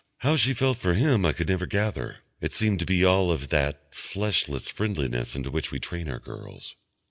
[0.21, 3.49] How she felt for him I could never gather; it seemed to be all of
[3.49, 6.75] that fleshless friendliness into which we train our girls.